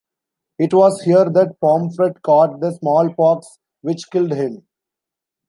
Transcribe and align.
It 0.57 0.73
was 0.73 1.03
here 1.03 1.25
that 1.29 1.59
Pomfret 1.61 2.23
caught 2.23 2.59
the 2.59 2.71
smallpox 2.71 3.59
which 3.81 4.09
killed 4.09 4.31
him. 4.33 4.65